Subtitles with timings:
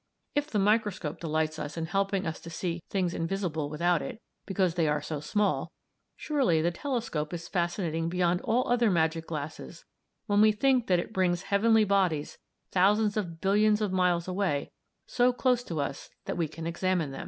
[0.33, 4.73] If the microscope delights us in helping us to see things invisible without it, because
[4.73, 5.71] they are so small,
[6.15, 9.85] surely the telescope is fascinating beyond all other magic glasses
[10.25, 12.39] when we think that it brings heavenly bodies,
[12.71, 14.71] thousands of billions of miles away,
[15.05, 17.19] so close to us that we can examine them."